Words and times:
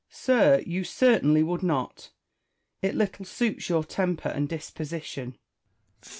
Sir, 0.09 0.63
you 0.65 0.83
certainly 0.83 1.43
would 1.43 1.61
not: 1.61 2.09
it 2.81 2.95
little 2.95 3.23
suits 3.23 3.69
your 3.69 3.83
temper 3.83 4.29
and 4.29 4.49
disposition. 4.49 5.37